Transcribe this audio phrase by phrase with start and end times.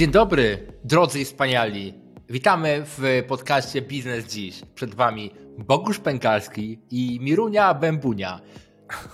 [0.00, 1.94] Dzień dobry, drodzy i wspaniali.
[2.28, 4.62] Witamy w podcaście Biznes Dziś.
[4.74, 8.40] Przed Wami Bogusz Pękalski i Mirunia Bębunia.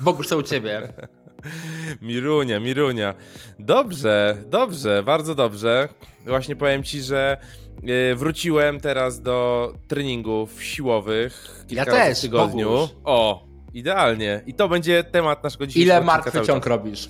[0.00, 0.92] Bogusz, co u Ciebie?
[2.02, 3.14] Mirunia, Mirunia.
[3.58, 5.88] Dobrze, dobrze, bardzo dobrze.
[6.26, 7.36] Właśnie powiem Ci, że
[7.82, 11.64] e, wróciłem teraz do treningów siłowych.
[11.70, 12.70] Ja też, w tygodniu.
[12.70, 12.90] Bogusz.
[13.04, 14.42] O, idealnie.
[14.46, 17.08] I to będzie temat naszego dzisiejszego Ile martwy ciąg robisz?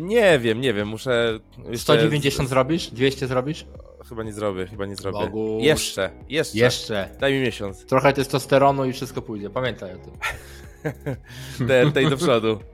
[0.00, 1.40] Nie wiem, nie wiem, muszę...
[1.58, 2.90] jeszcze- 190 zrobisz?
[2.90, 3.66] 200 zrobisz?
[4.08, 5.18] Chyba nie zrobię, chyba nie zrobię.
[5.18, 5.64] Bogusz.
[5.64, 6.58] Jeszcze, jeszcze.
[6.58, 7.08] Jeszcze.
[7.20, 7.86] Daj mi miesiąc.
[7.86, 9.50] Trochę testosteronu i wszystko pójdzie.
[9.50, 10.16] Pamiętaj o tym.
[11.92, 12.58] Tej do przodu.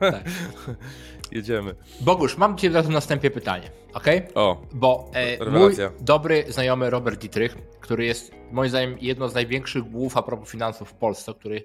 [0.00, 0.24] Tak.
[1.32, 1.74] Jedziemy.
[2.00, 4.06] Bogusz, mam Cię zatem na wstępie pytanie, ok?
[4.34, 9.82] O, Bo e, mój dobry znajomy Robert Dietrich, który jest moim zdaniem jedną z największych
[9.82, 11.62] głów a propos finansów w Polsce, o których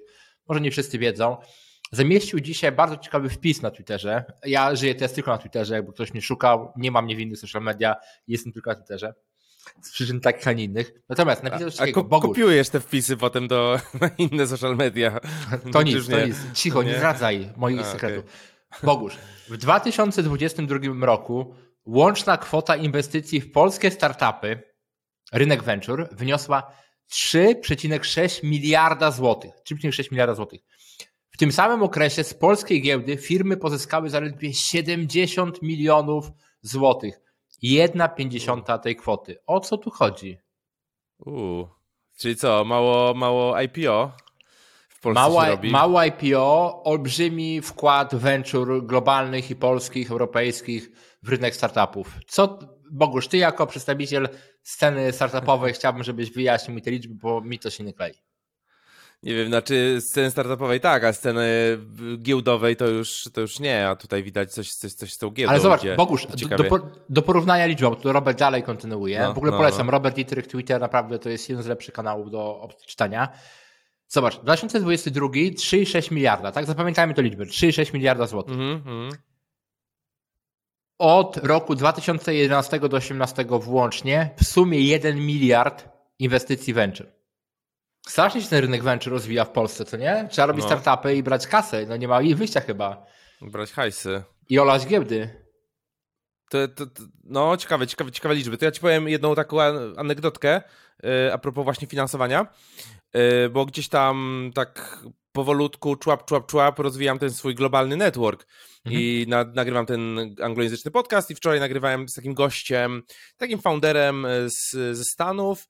[0.48, 1.36] może nie wszyscy wiedzą,
[1.92, 4.24] zamieścił dzisiaj bardzo ciekawy wpis na Twitterze.
[4.46, 7.38] Ja żyję teraz tylko na Twitterze, jakby ktoś mnie szukał, nie mam mnie w innych
[7.38, 9.14] social media, jestem tylko na Twitterze.
[9.82, 10.92] Z przyczyn takich, a nie innych.
[11.08, 15.20] Natomiast napisał coś a takiego, ko- kopiujesz te wpisy potem do na inne social media.
[15.72, 16.36] to nic, to nic.
[16.54, 16.96] Cicho, nie, Nie?
[16.96, 18.24] zdradzaj moich A, sekretów.
[18.82, 19.16] Bogusz,
[19.48, 21.54] w 2022 roku
[21.86, 24.62] łączna kwota inwestycji w polskie startupy,
[25.32, 26.72] rynek venture, wyniosła
[27.12, 29.50] 3,6 miliarda złotych.
[29.70, 30.60] 3,6 miliarda złotych.
[31.34, 36.30] W tym samym okresie z polskiej giełdy firmy pozyskały zaledwie 70 milionów
[36.62, 37.20] złotych.
[37.62, 39.36] Jedna pięćdziesiąta tej kwoty.
[39.46, 40.38] O co tu chodzi?
[41.18, 41.68] Uuu.
[42.18, 44.12] Czyli co, mało, mało IPO
[45.14, 50.90] Mała, mało IPO, olbrzymi wkład venture globalnych i polskich, europejskich
[51.22, 52.18] w rynek startupów.
[52.26, 52.58] Co,
[52.92, 54.28] Bogusz, ty jako przedstawiciel
[54.62, 58.14] sceny startupowej chciałbym, żebyś wyjaśnił mi te liczby, bo mi to się nie klei.
[59.24, 61.78] Nie wiem, znaczy sceny startupowej tak, a sceny
[62.18, 65.50] giełdowej to już, to już nie, a tutaj widać coś, coś, coś z tą giełdą.
[65.50, 69.20] Ale zobacz, gdzie Bogusz, do, do, do porównania liczb, bo tu Robert dalej kontynuuje.
[69.20, 69.92] No, w ogóle no, polecam, no.
[69.92, 73.28] Robert Dietrich Twitter, naprawdę to jest jeden z lepszych kanałów do czytania.
[74.08, 76.66] Zobacz, 2022 3,6 miliarda, tak?
[76.66, 78.54] Zapamiętajmy to liczbę, 3,6 miliarda złotych.
[78.54, 79.10] Mhm, mhm.
[80.98, 85.88] od roku 2011 do 2018 włącznie w sumie 1 miliard
[86.18, 87.23] inwestycji venture.
[88.08, 90.28] Strasznie się ten rynek venture rozwija w Polsce, co nie?
[90.30, 90.78] Trzeba robić No.
[90.80, 91.86] startupy i brać kasę.
[91.86, 93.06] No nie ma jej wyjścia chyba.
[93.40, 94.22] Brać hajsy.
[94.48, 95.44] I olać giełdy.
[96.50, 98.58] To, to, to, no, ciekawe, ciekawe, ciekawe liczby.
[98.58, 100.62] To ja ci powiem jedną taką an- anegdotkę
[101.02, 102.46] yy, a propos właśnie finansowania,
[103.14, 104.98] yy, bo gdzieś tam tak
[105.32, 108.46] powolutku, człap, człap, człap rozwijam ten swój globalny network
[108.90, 113.02] i na, nagrywam ten anglojęzyczny podcast i wczoraj nagrywałem z takim gościem,
[113.36, 115.68] takim founderem y, z, ze Stanów,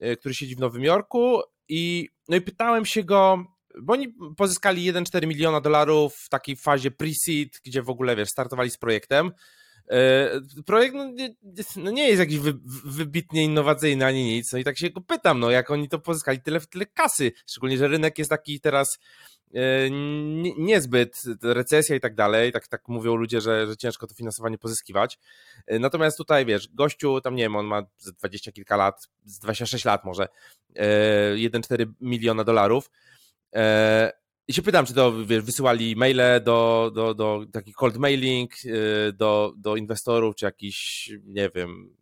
[0.00, 3.44] yy, który siedzi w Nowym Jorku i, no i pytałem się go,
[3.82, 8.70] bo oni pozyskali 1,4 miliona dolarów w takiej fazie pre-seed, gdzie w ogóle, wiesz, startowali
[8.70, 9.32] z projektem.
[9.90, 10.30] E,
[10.66, 11.34] Projekt no, nie,
[11.76, 14.52] no nie jest jakiś wy, wybitnie innowacyjny ani nic.
[14.52, 17.32] No i tak się go pytam, no jak oni to pozyskali tyle, tyle kasy.
[17.46, 18.98] Szczególnie, że rynek jest taki teraz
[20.58, 22.52] niezbyt, recesja i tak dalej.
[22.52, 25.18] Tak, tak mówią ludzie, że, że ciężko to finansowanie pozyskiwać.
[25.66, 29.38] E, Natomiast tutaj wiesz, gościu tam nie wiem, on ma ze 20 kilka lat, z
[29.38, 30.28] 26 lat może,
[30.76, 32.90] e, 1,4 miliona dolarów.
[33.54, 34.12] E,
[34.48, 38.52] I się pytam, czy to wiesz, wysyłali maile do, do, do taki cold mailing
[39.14, 41.96] do, do inwestorów, czy jakiś, nie wiem,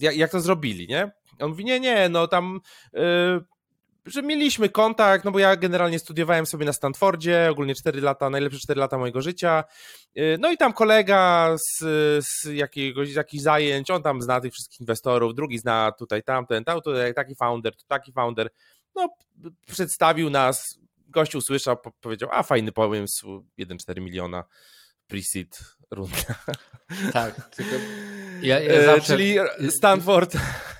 [0.00, 1.10] jak, jak to zrobili, nie?
[1.38, 2.60] On mówi, nie, nie, no tam,
[4.06, 8.58] że mieliśmy kontakt, no bo ja generalnie studiowałem sobie na Stanfordzie, ogólnie 4 lata, najlepsze
[8.58, 9.64] 4 lata mojego życia,
[10.18, 11.84] y, no i tam kolega z,
[12.26, 16.64] z jakiegoś, z jakichś zajęć, on tam zna tych wszystkich inwestorów, drugi zna tutaj tamten,
[16.64, 18.50] tam, tutaj taki founder, tu taki founder,
[18.94, 19.08] no
[19.66, 20.78] przedstawił nas,
[21.08, 24.44] gość usłyszał, po- powiedział, a fajny pomysł, 1,4 miliona
[25.08, 26.34] pre-seed runda.
[27.12, 27.50] Tak.
[27.56, 27.76] Tylko
[28.42, 29.36] ja, ja E, zawsze, Czyli
[29.70, 30.36] Stanford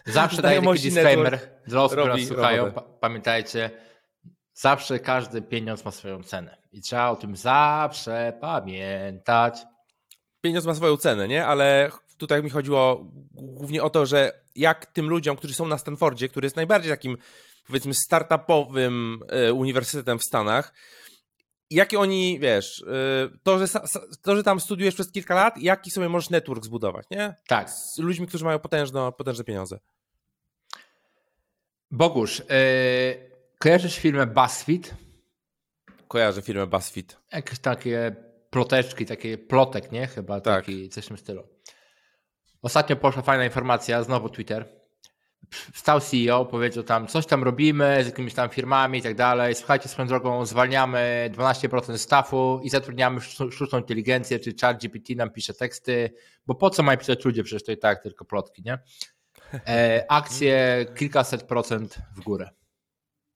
[0.06, 2.72] zawsze daję taki disclaimer dla osób, które nas słuchają.
[3.00, 3.70] pamiętajcie,
[4.54, 6.56] zawsze każdy pieniądz ma swoją cenę.
[6.72, 9.58] I trzeba o tym zawsze pamiętać.
[10.40, 11.46] pieniądz ma swoją cenę, nie?
[11.46, 16.28] Ale tutaj mi chodziło głównie o to, że jak tym ludziom, którzy są na Stanfordzie,
[16.28, 17.16] który jest najbardziej takim,
[17.66, 20.72] powiedzmy, startupowym e, uniwersytetem w Stanach,
[21.70, 23.80] jakie oni, wiesz, e, to że,
[24.22, 27.34] to, że tam studiujesz przez kilka lat, jaki sobie możesz network zbudować, nie?
[27.46, 27.70] Tak.
[27.70, 29.78] Z ludźmi, którzy mają potężne, potężne pieniądze.
[31.90, 32.44] Bogusz, yy,
[33.58, 34.94] kojarzysz filmę BuzzFeed?
[36.08, 37.16] Kojarzę firmę BuzzFeed.
[37.32, 38.16] Jakieś takie
[38.50, 40.06] ploteczki, takie plotek, nie?
[40.06, 40.64] Chyba Tak.
[40.64, 41.48] taki, coś w tym stylu.
[42.62, 44.79] Ostatnio poszła fajna informacja, znowu Twitter.
[45.50, 49.54] Wstał CEO, powiedział tam, coś tam robimy z jakimiś tam firmami i tak dalej.
[49.54, 53.20] Słuchajcie, swoją drogą zwalniamy 12% staffu i zatrudniamy
[53.50, 56.14] sztuczną inteligencję, czy chat GPT nam pisze teksty,
[56.46, 58.78] bo po co mają pisać ludzie, przecież to i tak tylko plotki, nie?
[59.54, 62.50] E, akcje kilkaset procent w górę.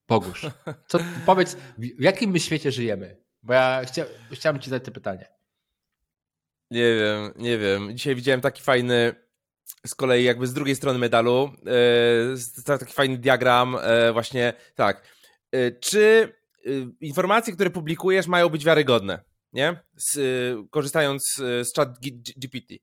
[0.07, 0.47] Pogórz.
[0.89, 3.17] Co, powiedz, w jakim my świecie żyjemy?
[3.43, 5.29] Bo ja chcia, chciałem ci zadać to pytanie.
[6.71, 7.97] Nie wiem, nie wiem.
[7.97, 9.15] Dzisiaj widziałem taki fajny,
[9.87, 11.51] z kolei jakby z drugiej strony medalu,
[12.67, 13.77] yy, taki fajny diagram,
[14.07, 15.03] yy, właśnie tak.
[15.53, 16.35] Yy, czy
[17.01, 19.81] informacje, które publikujesz mają być wiarygodne, nie?
[19.97, 20.19] Z,
[20.71, 21.99] korzystając z chat
[22.37, 22.75] GPT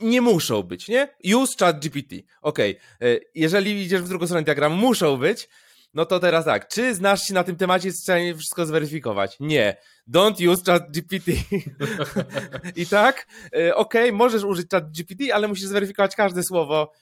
[0.00, 1.08] nie muszą być, nie?
[1.36, 2.16] Use chat GPT.
[2.42, 2.76] Okay.
[3.34, 5.48] jeżeli idziesz w drugą stronę diagramu, muszą być,
[5.94, 9.36] no to teraz tak, czy znasz się na tym temacie, jest w stanie wszystko zweryfikować?
[9.40, 9.76] Nie.
[10.10, 11.32] Don't use chat GPT.
[12.76, 13.26] I tak,
[13.56, 16.92] e, okej, okay, możesz użyć chat GPT, ale musisz zweryfikować każde słowo,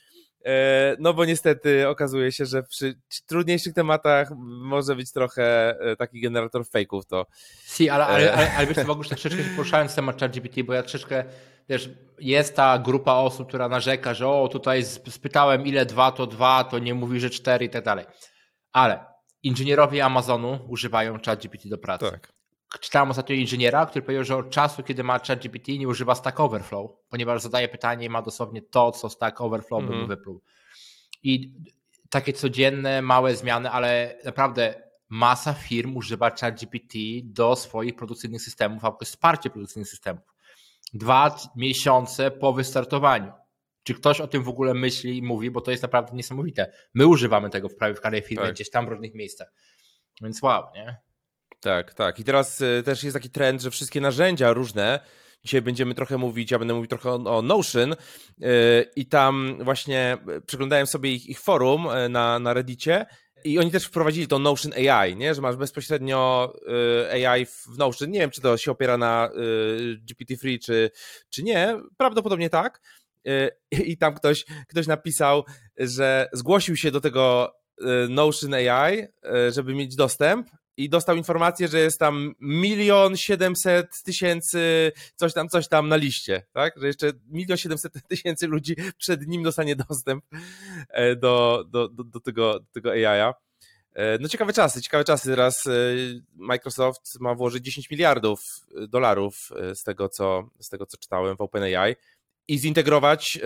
[0.45, 2.95] e, no bo niestety okazuje się, że przy
[3.27, 7.27] trudniejszych tematach może być trochę e, taki generator fejków to.
[7.67, 11.25] Si, ale, ale, ale, ale wiesz co, Bogusz, troszeczkę poruszając temat ChatGPT, bo ja troszeczkę,
[11.69, 16.65] wiesz, jest ta grupa osób, która narzeka, że o, tutaj spytałem ile dwa to dwa,
[16.65, 18.05] to nie mówi, że cztery i tak dalej.
[18.79, 19.05] Ale
[19.43, 22.11] inżynierowie Amazonu używają ChatGPT do pracy.
[22.11, 22.33] Tak.
[22.81, 26.91] Czytałem ostatnio inżyniera, który powiedział, że od czasu, kiedy ma ChatGPT, nie używa Stack Overflow,
[27.09, 29.91] ponieważ zadaje pytanie i ma dosłownie to, co Stack Overflow mm.
[29.91, 30.19] by mu mhm.
[30.19, 30.43] wypluł.
[31.23, 31.55] I
[32.11, 38.99] takie codzienne, małe zmiany, ale naprawdę masa firm używa ChatGPT do swoich produkcyjnych systemów, albo
[39.05, 40.25] wsparcie produkcyjnych systemów.
[40.95, 43.33] Dwa miesiące po wystartowaniu.
[43.83, 46.73] Czy ktoś o tym w ogóle myśli i mówi, bo to jest naprawdę niesamowite.
[46.95, 48.55] My używamy tego w prawie w każdej firmie, tak.
[48.55, 49.53] gdzieś tam w różnych miejscach.
[50.23, 50.97] Więc wow, nie?
[51.61, 52.21] Tak, tak.
[52.21, 55.01] I teraz y, też jest taki trend, że wszystkie narzędzia różne,
[55.45, 57.97] dzisiaj będziemy trochę mówić, ja będę mówił trochę o, Notion y,
[58.97, 63.07] i tam właśnie y, przeglądałem sobie ich, ich forum na, na Reddicie
[63.45, 65.35] i oni też wprowadzili to Notion AI, nie?
[65.35, 66.53] że masz bezpośrednio
[67.13, 68.11] AI w Notion.
[68.11, 69.31] Nie wiem, czy to się opiera na
[70.11, 70.91] GPT-3, czy,
[71.31, 71.81] czy nie.
[71.97, 72.81] Prawdopodobnie tak.
[73.71, 75.45] I tam ktoś, ktoś napisał,
[75.77, 77.55] że zgłosił się do tego
[78.09, 79.07] Notion AI,
[79.51, 80.49] żeby mieć dostęp
[80.79, 86.43] i dostał informację, że jest tam milion siedemset tysięcy coś tam, coś tam na liście,
[86.53, 86.81] tak?
[86.81, 90.25] Że jeszcze milion siedemset tysięcy ludzi przed nim dostanie dostęp
[90.89, 93.35] e, do, do, do, do tego, do tego AI-a.
[93.95, 95.31] E, no ciekawe czasy, ciekawe czasy.
[95.31, 95.71] Teraz e,
[96.35, 98.41] Microsoft ma włożyć 10 miliardów
[98.89, 101.97] dolarów z tego, co, z tego, co czytałem w OpenAI
[102.49, 103.39] i zintegrować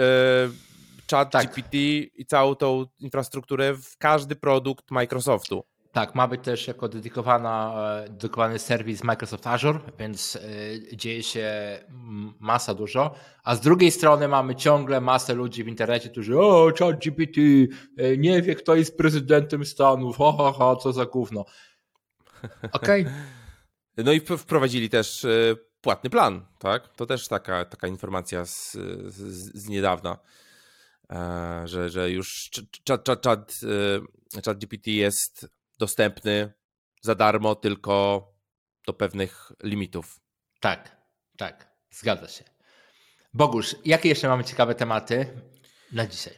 [1.11, 1.47] chat tak.
[1.47, 1.77] GPT
[2.15, 5.65] i całą tą infrastrukturę w każdy produkt Microsoftu.
[5.93, 11.79] Tak, ma być też jako dedykowana, e, dedykowany serwis Microsoft Azure, więc e, dzieje się
[12.41, 13.15] masa dużo.
[13.45, 17.41] A z drugiej strony mamy ciągle masę ludzi w internecie, którzy o, chat GPT,
[17.99, 21.45] e, nie wie kto jest prezydentem Stanów, ha, ha, ha, co za gówno.
[22.73, 23.03] Okej.
[23.03, 23.15] Okay.
[23.97, 25.27] No i wprowadzili też
[25.83, 26.89] płatny plan, tak?
[26.97, 28.73] To też taka, taka informacja z,
[29.07, 29.17] z,
[29.55, 30.19] z niedawna,
[31.65, 32.51] że, że już
[32.89, 33.61] chat, chat, chat,
[34.45, 35.49] chat GPT jest
[35.79, 36.53] dostępny
[37.01, 38.27] za darmo, tylko
[38.87, 40.21] do pewnych limitów.
[40.61, 40.97] Tak,
[41.37, 42.45] tak, zgadza się.
[43.35, 45.27] Bogusz, jakie jeszcze mamy ciekawe tematy
[45.93, 46.35] na dzisiaj?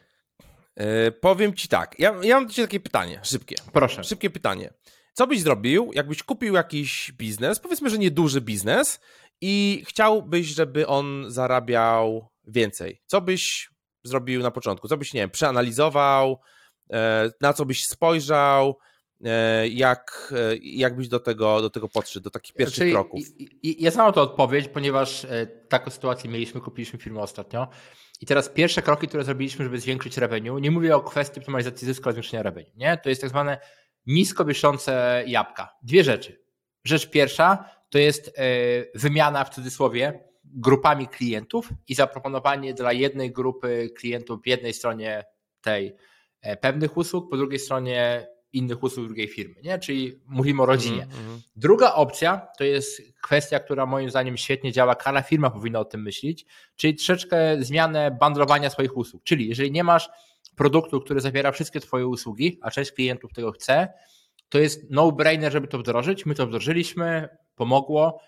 [0.77, 3.57] Yy, powiem ci tak, ja, ja mam dzisiaj takie pytanie, szybkie.
[3.73, 4.05] Proszę.
[4.05, 4.71] Szybkie pytanie.
[5.13, 9.01] Co byś zrobił, jakbyś kupił jakiś biznes, powiedzmy, że nieduży biznes
[9.41, 13.03] i chciałbyś, żeby on zarabiał więcej?
[13.07, 13.71] Co byś
[14.05, 14.89] zrobił na początku?
[14.89, 16.41] Co byś, nie wiem, przeanalizował,
[16.93, 18.79] e, na co byś spojrzał,
[19.25, 23.21] E, jak, e, jak byś do tego, do tego podszedł, do takich pierwszych Czyli kroków?
[23.63, 25.27] Ja znam to odpowiedź, ponieważ
[25.69, 27.69] taką sytuację mieliśmy, kupiliśmy firmę ostatnio
[28.21, 32.05] i teraz pierwsze kroki, które zrobiliśmy, żeby zwiększyć revenue, nie mówię o kwestii optymalizacji zysku,
[32.05, 32.97] ale zwiększenia revenue, nie?
[32.97, 33.59] To jest tak zwane
[34.07, 35.77] nisko wiszące jabłka.
[35.83, 36.45] Dwie rzeczy.
[36.85, 38.33] Rzecz pierwsza to jest
[38.95, 45.25] wymiana w cudzysłowie grupami klientów i zaproponowanie dla jednej grupy klientów w jednej stronie
[45.61, 45.97] tej
[46.61, 49.79] pewnych usług, po drugiej stronie innych usług drugiej firmy, nie?
[49.79, 51.03] czyli mówimy o rodzinie.
[51.03, 51.41] Mm, mm.
[51.57, 56.03] Druga opcja to jest kwestia, która moim zdaniem świetnie działa, każda firma powinna o tym
[56.03, 56.47] myśleć,
[56.77, 59.23] czyli troszeczkę zmianę bandlowania swoich usług.
[59.25, 60.09] Czyli jeżeli nie masz
[60.57, 63.89] produktu, który zawiera wszystkie Twoje usługi, a część klientów tego chce,
[64.49, 66.27] to jest no-brainer, żeby to wdrożyć.
[66.27, 68.21] My to wdrożyliśmy, pomogło,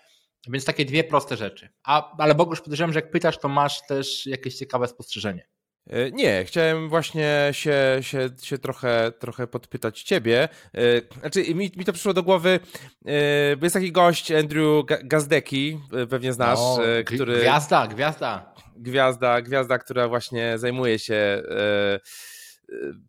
[0.49, 1.69] więc takie dwie proste rzeczy.
[1.83, 5.47] A, ale Bogusz, podejrzewam, że jak pytasz, to masz też jakieś ciekawe spostrzeżenie.
[5.89, 10.49] E, nie, chciałem właśnie się, się, się trochę, trochę podpytać ciebie.
[10.73, 12.59] E, znaczy, mi, mi to przyszło do głowy,
[13.05, 17.39] e, bo jest taki gość, Andrew Gazdecki, pewnie znasz, no, który...
[17.39, 18.53] Gwiazda, gwiazda.
[18.75, 21.43] Gwiazda, gwiazda, która właśnie zajmuje się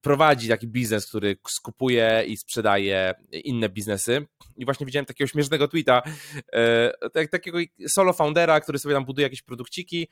[0.01, 4.27] prowadzi taki biznes, który skupuje i sprzedaje inne biznesy.
[4.57, 6.03] I właśnie widziałem takiego śmiesznego tweeta,
[7.13, 10.09] tak, takiego solo foundera, który sobie tam buduje jakieś produkciki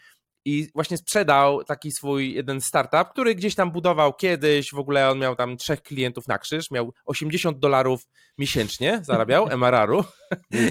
[0.47, 5.19] i właśnie sprzedał taki swój jeden startup, który gdzieś tam budował kiedyś, w ogóle on
[5.19, 10.05] miał tam trzech klientów na krzyż, miał 80 dolarów miesięcznie, zarabiał MRR-u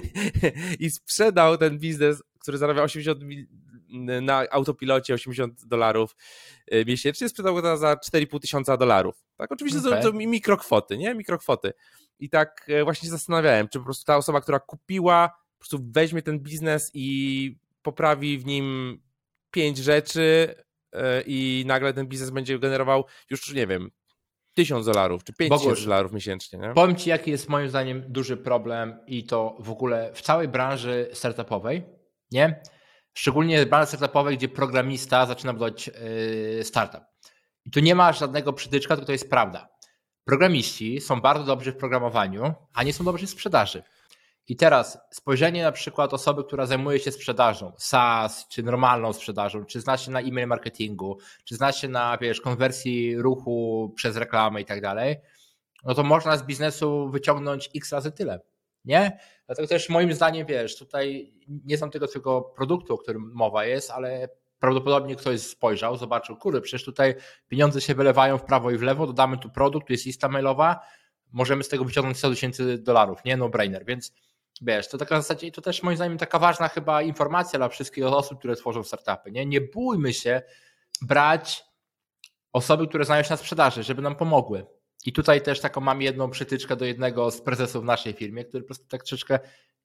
[0.79, 3.20] i sprzedał ten biznes, który zarabiał 80
[4.22, 6.16] na autopilocie 80 dolarów
[6.72, 9.25] e, miesięcznie, sprzedał go za 4,5 tysiąca dolarów.
[9.38, 10.02] Tak, oczywiście okay.
[10.02, 11.16] to, to mikrokwoty, nie?
[11.16, 11.74] Mikrokwoty.
[12.20, 15.80] I tak e, właśnie się zastanawiałem, czy po prostu ta osoba, która kupiła, po prostu
[15.92, 18.98] weźmie ten biznes i poprawi w nim
[19.52, 20.56] pięć rzeczy
[20.94, 23.92] e, i nagle ten biznes będzie generował już, nie wiem,
[24.56, 26.60] tysiąc dolarów czy pięć tysięcy dolarów miesięcznie.
[26.60, 26.74] Nie?
[26.74, 31.10] Powiem Ci, jaki jest moim zdaniem duży problem i to w ogóle w całej branży
[31.14, 31.84] startupowej,
[32.32, 32.62] nie?
[33.17, 37.01] Szczególnie branży startupowej, gdzie programista zaczyna budować yy, startup.
[37.65, 39.69] I tu nie ma żadnego przytyczka, tylko to jest prawda.
[40.25, 43.84] Programiści są bardzo dobrzy w programowaniu, a nie są dobrzy w sprzedaży.
[44.48, 49.81] I teraz spojrzenie na przykład osoby, która zajmuje się sprzedażą, SaaS, czy normalną sprzedażą, czy
[49.81, 54.65] zna się na e-mail marketingu, czy zna się na wiesz, konwersji ruchu przez reklamę i
[54.65, 55.17] tak dalej,
[55.84, 58.39] no to można z biznesu wyciągnąć x razy tyle.
[58.86, 59.20] Nie?
[59.46, 63.92] Dlatego też moim zdaniem, wiesz, tutaj nie znam tego twojego produktu, o którym mowa jest,
[63.92, 67.15] ale prawdopodobnie ktoś spojrzał, zobaczył, kurde, przecież tutaj
[67.48, 70.80] pieniądze się wylewają w prawo i w lewo, dodamy tu produkt, tu jest lista mailowa,
[71.32, 73.38] możemy z tego wyciągnąć 100 tysięcy dolarów, nie?
[73.38, 74.13] No brainer, więc
[74.62, 78.06] Wiesz, to taka w zasadzie, to też moim zdaniem taka ważna chyba informacja dla wszystkich
[78.06, 79.32] osób, które tworzą startupy.
[79.32, 80.42] Nie, nie bójmy się
[81.01, 81.63] brać
[82.54, 84.65] osoby, które znają się na sprzedaży, żeby nam pomogły.
[85.06, 88.64] I tutaj też taką mam jedną przytyczkę do jednego z prezesów w naszej firmie, który
[88.64, 89.40] po prostu tak troszeczkę,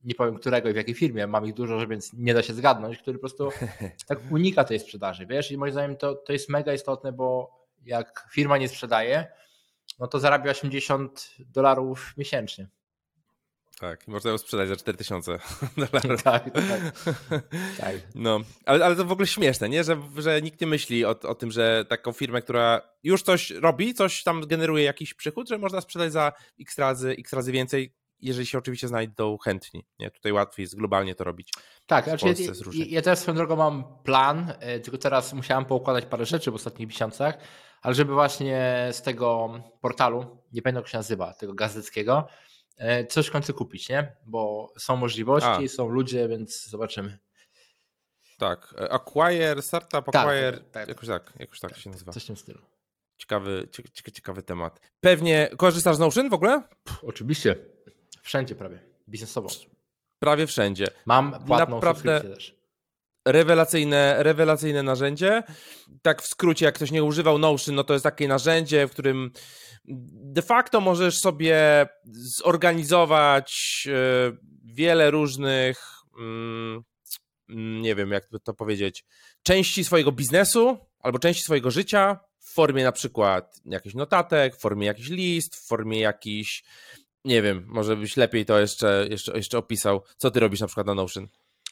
[0.05, 2.99] nie powiem którego i w jakiej firmie, mam ich dużo, więc nie da się zgadnąć,
[2.99, 3.51] który po prostu
[4.09, 7.51] tak unika tej sprzedaży, wiesz, i moim zdaniem to, to jest mega istotne, bo
[7.85, 9.27] jak firma nie sprzedaje,
[9.99, 12.69] no to zarabia 80 dolarów miesięcznie.
[13.81, 15.39] Tak, można ją sprzedać za 4000
[15.77, 16.23] dolarów.
[16.31, 16.81] Tak, tak.
[17.79, 17.95] tak.
[18.15, 19.85] No, ale, ale to w ogóle śmieszne, nie?
[19.85, 23.95] Że, że nikt nie myśli o, o tym, że taką firmę, która już coś robi,
[23.95, 28.47] coś tam generuje jakiś przychód, że można sprzedać za x razy, x razy więcej, jeżeli
[28.47, 29.87] się oczywiście znajdą chętni.
[29.99, 30.11] Nie?
[30.11, 31.53] Tutaj łatwiej jest globalnie to robić.
[31.87, 32.33] Tak, znaczy ja,
[32.73, 36.55] ja, ja też swoją drogą mam plan, e, tylko teraz musiałem poukładać parę rzeczy w
[36.55, 37.39] ostatnich miesiącach,
[37.83, 42.50] ale żeby właśnie z tego portalu, nie pamiętam jak się nazywa, tego gazeteckiego, E,
[43.09, 44.17] coś w końcu kupić, nie?
[44.27, 45.69] Bo są możliwości, A.
[45.69, 47.19] są ludzie, więc zobaczymy.
[48.39, 52.13] Tak, e, Acquire, Startup tak, Acquire, tak, tak, jakoś tak, jakoś tak, tak się nazywa.
[52.13, 52.61] Coś w tym stylu.
[53.17, 54.81] Ciekawy, ciekawy, ciekawy temat.
[55.01, 56.63] Pewnie korzystasz z Notion w ogóle?
[56.85, 57.57] Puh, oczywiście.
[58.23, 58.79] Wszędzie prawie.
[59.09, 59.49] Biznesowo.
[60.19, 60.87] Prawie wszędzie.
[61.07, 62.60] Mam płatną Naprawdę też.
[63.25, 65.43] Rewelacyjne, rewelacyjne narzędzie.
[66.03, 69.31] Tak w skrócie, jak ktoś nie używał Notion, no to jest takie narzędzie, w którym
[70.25, 74.33] de facto możesz sobie zorganizować e,
[74.65, 75.85] wiele różnych,
[76.19, 76.83] mm,
[77.83, 79.05] nie wiem jak to powiedzieć,
[79.43, 84.87] części swojego biznesu albo części swojego życia w formie na przykład jakichś notatek, w formie
[84.87, 86.65] jakichś list, w formie jakichś,
[87.25, 90.03] nie wiem, może byś lepiej to jeszcze, jeszcze, jeszcze opisał.
[90.17, 91.29] Co ty robisz na przykład na Notion?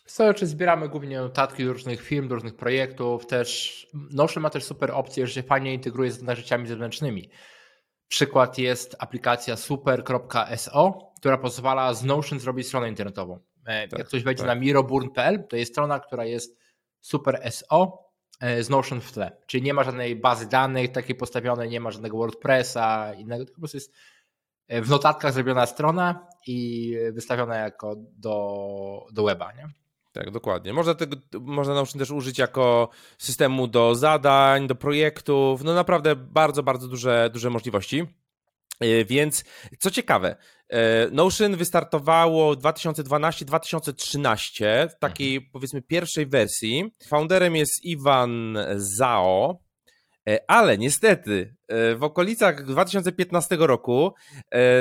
[0.09, 3.27] Co, czy zbieramy głównie notatki do różnych firm, do różnych projektów.
[3.27, 7.31] Też Notion ma też super opcję, że się fajnie integruje z narzędziami zewnętrznymi.
[8.09, 13.39] Przykład jest aplikacja super.so, która pozwala z Notion zrobić stronę internetową.
[13.67, 14.49] E, tak, Jak ktoś wejdzie tak.
[14.49, 16.59] na miroburn.pl, to jest strona, która jest
[17.01, 18.11] super SO
[18.41, 19.37] e, z Notion w tle.
[19.47, 23.61] Czyli nie ma żadnej bazy danych takiej postawionej, nie ma żadnego WordPressa, innego, tylko po
[23.61, 23.93] prostu jest
[24.69, 29.53] e, w notatkach zrobiona strona i wystawiona jako do, do weba.
[29.53, 29.69] Nie?
[30.19, 30.73] Tak, dokładnie.
[30.73, 35.65] Można, tego, można Notion też użyć jako systemu do zadań, do projektów.
[35.65, 38.07] No naprawdę bardzo, bardzo duże, duże możliwości.
[38.81, 39.45] E, więc
[39.79, 40.37] co ciekawe,
[40.69, 45.51] e, Notion wystartowało 2012-2013 w takiej mhm.
[45.53, 46.93] powiedzmy pierwszej wersji.
[47.09, 49.61] Founderem jest Iwan Zao,
[50.29, 51.55] e, ale niestety
[51.97, 54.15] w okolicach 2015 roku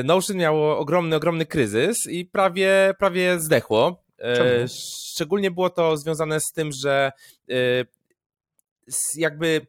[0.04, 4.07] Notion miało ogromny, ogromny kryzys i prawie, prawie zdechło.
[4.18, 4.68] Czemu?
[5.14, 7.12] Szczególnie było to związane z tym, że
[7.50, 7.54] e,
[9.16, 9.68] jakby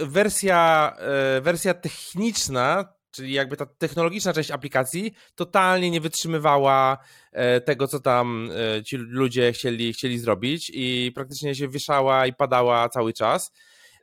[0.00, 6.98] wersja, e, wersja techniczna, czyli jakby ta technologiczna część aplikacji, totalnie nie wytrzymywała
[7.32, 8.50] e, tego, co tam
[8.84, 13.52] ci ludzie chcieli, chcieli zrobić i praktycznie się wieszała i padała cały czas.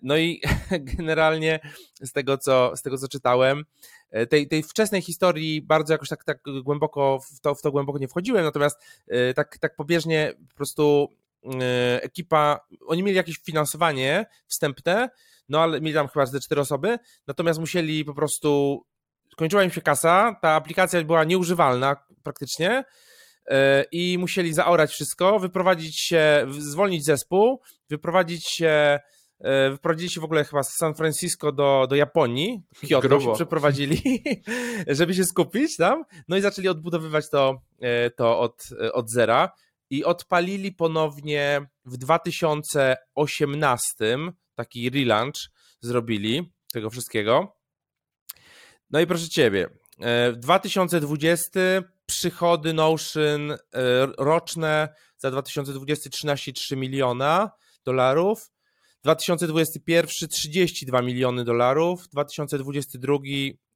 [0.02, 0.42] No i
[0.98, 1.60] generalnie
[2.02, 3.66] z tego, co, z tego, co czytałem,
[4.12, 8.00] E, tej, tej wczesnej historii bardzo jakoś tak, tak głęboko w to, w to głęboko
[8.00, 11.10] nie wchodziłem, natomiast e, tak, tak pobieżnie po prostu
[11.62, 15.10] e, ekipa, oni mieli jakieś finansowanie wstępne,
[15.50, 18.82] no ale mieli tam chyba ze cztery osoby, natomiast musieli po prostu,
[19.38, 22.84] kończyła im się kasa, ta aplikacja była nieużywalna praktycznie
[23.92, 29.00] i musieli zaorać wszystko, wyprowadzić się, zwolnić zespół, wyprowadzić się
[29.72, 33.26] wyprowadzili się w ogóle chyba z San Francisco do, do Japonii, Kyoto Grubo.
[33.26, 34.24] się przeprowadzili,
[34.88, 39.52] żeby się skupić tam, no i zaczęli odbudowywać to, e, to od, od zera
[39.90, 44.18] i odpalili ponownie w 2018
[44.56, 45.50] taki relaunch
[45.82, 47.56] zrobili tego wszystkiego.
[48.90, 49.70] No i proszę ciebie,
[50.00, 51.60] e, w 2020
[52.06, 53.58] przychody Notion e,
[54.18, 57.52] roczne za 2020 13,3 miliona
[57.86, 58.52] dolarów,
[59.04, 63.14] 2021 32 miliony dolarów, 2022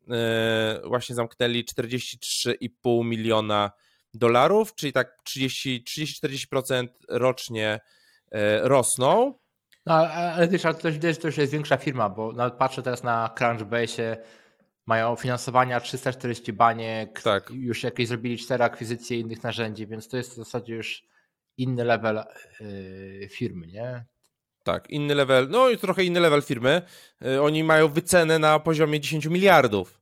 [0.10, 3.72] e, właśnie zamknęli 43,5 miliona
[4.14, 7.80] dolarów, czyli tak 30-40% rocznie
[8.62, 9.34] rosną.
[9.86, 13.04] No, ale ale to widać, że to już jest większa firma, bo nawet patrzę teraz
[13.04, 14.18] na Crunchbase,
[14.86, 17.50] mają finansowania 340 baniek, tak.
[17.50, 21.04] już jakieś zrobili cztery akwizycje innych narzędzi, więc to jest w zasadzie już
[21.58, 22.24] inny level
[22.60, 24.06] yy, firmy, nie?
[24.64, 26.82] Tak, inny level, no i trochę inny level firmy.
[27.22, 30.02] Yy, oni mają wycenę na poziomie 10 miliardów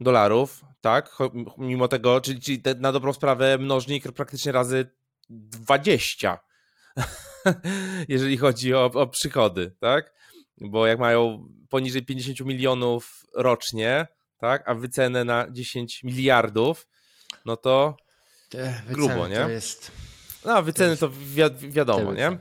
[0.00, 1.16] dolarów, tak?
[1.58, 4.90] Mimo tego, czyli, czyli na dobrą sprawę mnożnik praktycznie razy
[5.30, 6.38] 20.
[8.08, 10.12] jeżeli chodzi o, o przychody, tak?
[10.60, 14.06] Bo jak mają poniżej 50 milionów rocznie,
[14.38, 16.88] tak, a wycenę na 10 miliardów,
[17.44, 17.96] no to
[18.88, 19.36] grubo, nie?
[19.36, 19.92] To jest...
[20.44, 22.38] No, wyceny to, wi wiadomo, nie?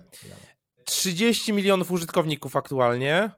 [0.91, 3.31] 30 milionów użytkowników aktualnie,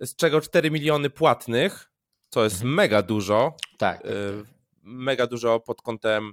[0.00, 1.90] z czego 4 miliony płatnych,
[2.28, 2.74] co jest mhm.
[2.74, 3.56] mega dużo.
[3.78, 4.54] Tak, tak, e, tak.
[4.82, 6.32] Mega dużo pod kątem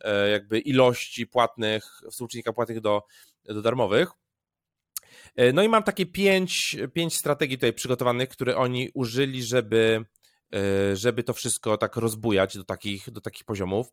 [0.00, 3.02] e, jakby ilości płatnych, współczynnika płatnych do
[3.44, 4.08] do darmowych.
[5.36, 10.04] E, no i mam takie pięć, pięć strategii tutaj przygotowanych, które oni użyli, żeby,
[10.94, 13.88] żeby to wszystko tak rozbujać do takich, do takich poziomów.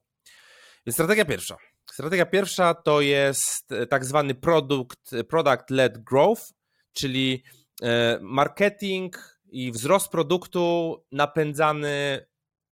[0.86, 1.58] Więc strategia pierwsza.
[1.92, 6.42] Strategia pierwsza to jest e, tak zwany product, product-led growth,
[6.94, 7.44] czyli
[8.22, 12.26] marketing i wzrost produktu napędzany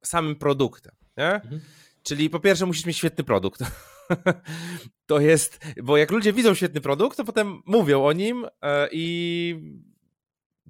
[0.04, 0.94] samym produktem.
[1.16, 1.60] Mhm.
[2.02, 3.60] Czyli po pierwsze musisz mieć świetny produkt.
[5.06, 9.56] to jest, bo jak ludzie widzą świetny produkt, to potem mówią o nim e, i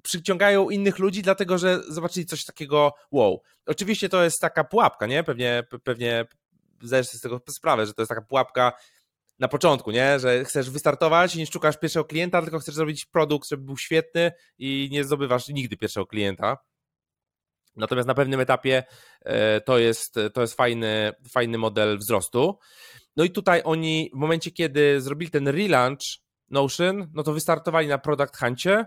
[0.03, 3.41] przyciągają innych ludzi, dlatego że zobaczyli coś takiego wow.
[3.65, 5.23] Oczywiście to jest taka pułapka, nie?
[5.23, 6.25] Pewnie, pewnie
[6.83, 8.73] zdajesz sobie z tego sprawę, że to jest taka pułapka
[9.39, 10.19] na początku, nie?
[10.19, 14.31] Że chcesz wystartować i nie szukasz pierwszego klienta, tylko chcesz zrobić produkt, żeby był świetny
[14.57, 16.57] i nie zdobywasz nigdy pierwszego klienta.
[17.75, 18.83] Natomiast na pewnym etapie
[19.21, 22.59] e, to jest, to jest fajny, fajny model wzrostu.
[23.15, 27.97] No i tutaj oni w momencie, kiedy zrobili ten relaunch Notion, no to wystartowali na
[27.97, 28.85] Product Huncie.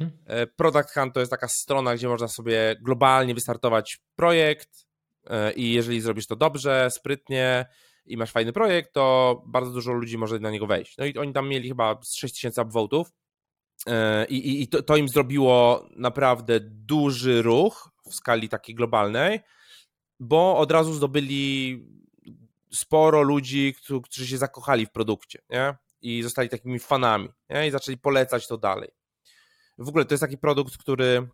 [0.00, 0.10] Mhm.
[0.26, 4.86] E, Product Hunt to jest taka strona, gdzie można sobie globalnie wystartować projekt
[5.56, 7.66] i jeżeli zrobisz to dobrze, sprytnie
[8.06, 10.96] i masz fajny projekt, to bardzo dużo ludzi może na niego wejść.
[10.98, 13.12] No i oni tam mieli chyba 6000 upvotów
[14.28, 19.40] i, i, i to, to im zrobiło naprawdę duży ruch w skali takiej globalnej,
[20.20, 21.78] bo od razu zdobyli
[22.72, 25.74] sporo ludzi, którzy się zakochali w produkcie, nie?
[26.02, 27.68] I zostali takimi fanami, nie?
[27.68, 28.90] I zaczęli polecać to dalej.
[29.78, 31.28] W ogóle to jest taki produkt, który,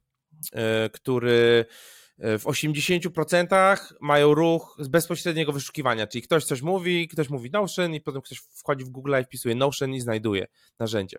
[0.53, 7.29] e, który e, w 80% mają ruch z bezpośredniego wyszukiwania, czyli ktoś coś mówi, ktoś
[7.29, 10.47] mówi Notion i potem ktoś wchodzi w Google i wpisuje Notion i znajduje
[10.79, 11.19] narzędzie.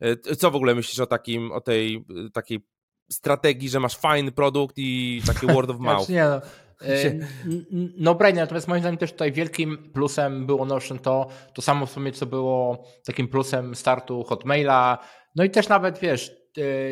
[0.00, 2.60] E, co w ogóle myślisz o takim, o tej takiej
[3.12, 6.08] strategii, że masz fajny produkt i takie word of znaczy mouth?
[6.08, 6.40] nie, no.
[6.82, 7.14] E,
[7.96, 11.90] no brainer, natomiast moim zdaniem też tutaj wielkim plusem było Notion to, to samo w
[11.90, 14.98] sumie, co było takim plusem startu Hotmaila,
[15.36, 16.39] no i też nawet, wiesz, e,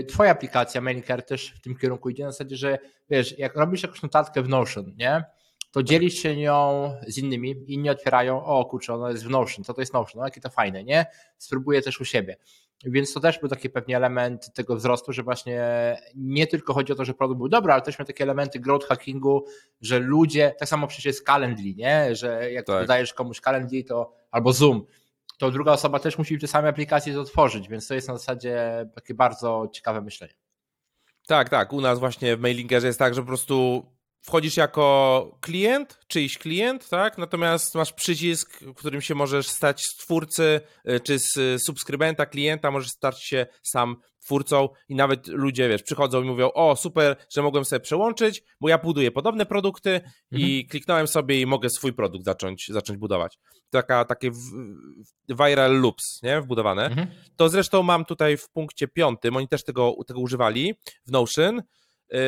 [0.09, 2.79] twoja aplikacja Mailcare też w tym kierunku idzie na zasadzie, że
[3.11, 5.25] wiesz, jak robisz jakąś notatkę w Notion, nie?
[5.71, 9.75] to dzielisz się nią z innymi, inni otwierają, o kurczę, ona jest w Notion, to
[9.75, 11.07] to jest Notion, no jakie to fajne, nie?
[11.39, 12.37] Spróbuję też u siebie.
[12.85, 15.63] Więc to też był taki pewnie element tego wzrostu, że właśnie
[16.15, 18.87] nie tylko chodzi o to, że produkt był dobry, ale też miał takie elementy growth
[18.87, 19.45] hackingu,
[19.81, 22.17] że ludzie, tak samo przecież jest Calendly, nie?
[22.17, 22.81] Że jak tak.
[22.81, 24.87] dodajesz komuś Calendly to, albo Zoom,
[25.39, 29.15] to druga osoba też musi samej aplikacji to otworzyć, więc to jest na zasadzie takie
[29.15, 30.35] bardzo ciekawe myślenie.
[31.27, 31.73] Tak, tak.
[31.73, 33.87] U nas właśnie w Mailingerze jest tak, że po prostu
[34.21, 37.19] wchodzisz jako klient, czyjś klient, tak?
[37.19, 42.71] Natomiast masz przycisk, w którym się możesz stać z twórcy, y, czy z subskrybenta, klienta,
[42.71, 43.97] możesz stać się sam
[44.29, 48.69] twórcą i nawet ludzie, wiesz, przychodzą i mówią, o super, że mogłem sobie przełączyć, bo
[48.69, 50.11] ja buduję podobne produkty mhm.
[50.33, 53.39] i kliknąłem sobie i mogę swój produkt zacząć, zacząć budować.
[53.71, 54.31] Taka, takie
[55.29, 56.87] viral loops, nie, wbudowane.
[56.87, 57.07] Mhm.
[57.37, 60.75] To zresztą mam tutaj w punkcie piątym, oni też tego, tego używali
[61.07, 61.63] w Notion,
[62.11, 62.19] yy,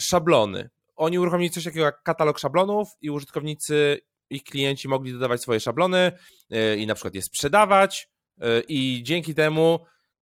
[0.00, 0.70] szablony.
[0.96, 6.12] Oni uruchomili coś takiego jak katalog szablonów i użytkownicy, ich klienci mogli dodawać swoje szablony
[6.50, 9.78] yy, i na przykład je sprzedawać yy, i dzięki temu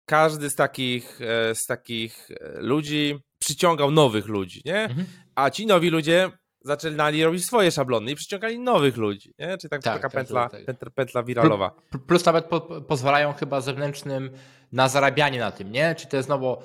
[0.07, 4.83] każdy z takich, e, z takich e, ludzi przyciągał nowych ludzi, nie?
[4.83, 5.07] Mhm.
[5.35, 9.59] A ci nowi ludzie zaczynali robić swoje szablony i przyciągali nowych ludzi, nie?
[9.59, 10.91] Czyli tak, tak taka tak, pętla, tak, tak.
[10.91, 11.75] pętla wiralowa.
[12.07, 14.31] Plus nawet po, pozwalają chyba zewnętrznym
[14.73, 15.95] na zarabianie na tym, nie?
[15.95, 16.57] Czy to jest znowu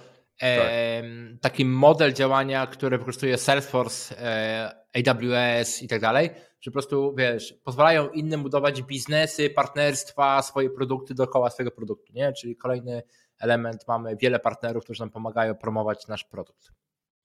[0.42, 1.04] e,
[1.42, 6.30] taki model działania, który wykorzystuje Salesforce, e, AWS i tak dalej,
[6.62, 12.34] że po prostu, wiesz, pozwalają innym budować biznesy, partnerstwa, swoje produkty dookoła swojego produktu, nie?
[12.34, 13.04] Czyli kolejny
[13.42, 16.72] element, mamy wiele partnerów, którzy nam pomagają promować nasz produkt.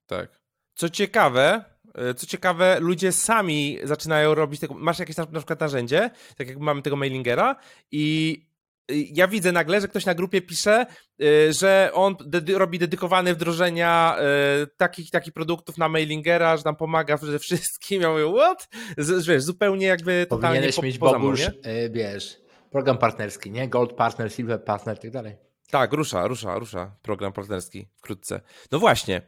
[0.07, 0.41] Tak.
[0.75, 4.75] Co ciekawe, e, co ciekawe, ludzie sami zaczynają robić tego.
[4.75, 7.57] Masz jakieś na przykład narzędzie, tak jak mamy tego mailingera,
[7.91, 8.47] i
[8.89, 10.87] ja widzę nagle, że ktoś na grupie pisze,
[11.23, 16.77] e, że on dedy robi dedykowane wdrożenia e, takich takich produktów na mailingera, że nam
[16.77, 18.03] pomaga ze wszystkim.
[18.03, 18.69] Ja mówię, what?
[18.99, 21.51] Z, wiesz, zupełnie jakby totalnie Powinieneś po, mieć Bogusz,
[21.91, 23.69] wiesz, program partnerski, nie?
[23.69, 25.37] Gold partner, silver partner i tak dalej.
[25.71, 28.41] Tak, rusza, rusza, rusza program partnerski wkrótce.
[28.73, 29.23] No właśnie,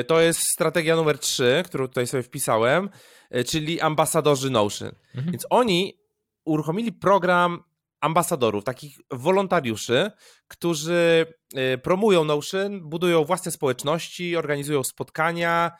[0.00, 2.90] y, to jest strategia numer 3, którą tutaj sobie wpisałem,
[3.36, 4.92] y, czyli ambasadorzy Notion.
[5.14, 5.32] Mhm.
[5.32, 5.98] Więc oni
[6.44, 7.62] uruchomili program
[8.00, 10.10] ambasadorów, takich wolontariuszy,
[10.48, 11.26] którzy
[11.74, 15.72] y, promują Notion, budują własne społeczności, organizują spotkania,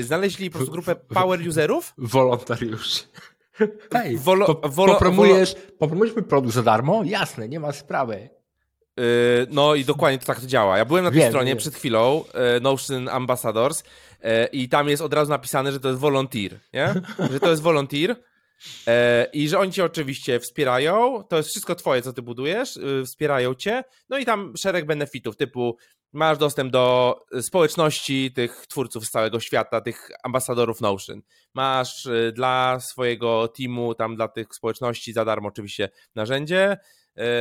[0.00, 1.94] znaleźli po prostu grupę power userów.
[1.98, 3.04] Wolontariuszy.
[3.92, 7.02] Hej, Wolo, wolo, popromujesz, popromujesz mój produkt za darmo?
[7.04, 8.37] Jasne, nie ma sprawy.
[8.98, 10.78] Yy, no i dokładnie to tak to działa.
[10.78, 11.58] Ja byłem na tej wiem, stronie wiem.
[11.58, 13.82] przed chwilą, yy, Notion Ambassadors,
[14.22, 16.94] yy, i tam jest od razu napisane, że to jest volunteer, nie?
[17.32, 18.16] Że to jest volunteer
[19.32, 23.84] i że oni cię oczywiście wspierają, to jest wszystko twoje, co ty budujesz, wspierają cię,
[24.08, 25.76] no i tam szereg benefitów, typu
[26.12, 31.22] masz dostęp do społeczności tych twórców z całego świata, tych ambasadorów Notion.
[31.54, 36.76] Masz dla swojego teamu, tam dla tych społeczności za darmo oczywiście narzędzie,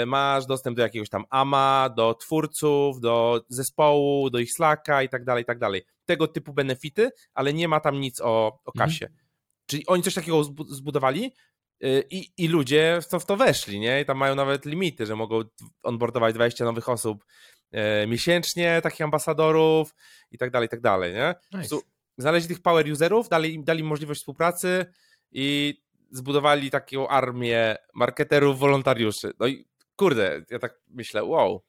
[0.06, 5.26] masz dostęp do jakiegoś tam AMA, do twórców, do zespołu, do ich Slacka i tak
[5.26, 5.86] dalej, i tak dalej.
[6.06, 8.26] Tego typu benefity, ale nie ma tam nic o,
[8.66, 8.90] o mhm.
[8.90, 9.06] kasie.
[9.06, 9.28] Mhm.
[9.66, 11.34] Czyli oni coś takiego zbudowali
[11.82, 14.02] e, i, i ludzie w to, w to weszli, nie?
[14.02, 15.42] I tam mają nawet limity, że mogą
[15.84, 17.26] onboardować 20 nowych osób
[17.72, 19.96] e, miesięcznie, takich ambasadorów
[20.32, 21.36] i tak dalej, i tak dalej, nie?
[21.54, 21.76] Nice.
[22.18, 24.86] Znaleźli tych power userów, dali, dali im możliwość współpracy
[25.32, 25.78] i
[26.12, 29.32] zbudowali taką armię marketerów, wolontariuszy.
[29.40, 29.66] No i
[29.96, 31.64] kurde, ja tak myślę, wow.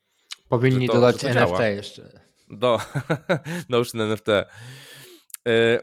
[0.49, 1.67] Powinni to, dodać NFT działa.
[1.67, 2.21] jeszcze.
[2.49, 2.79] Do
[3.69, 4.27] Notion NFT.
[4.27, 5.79] Yy,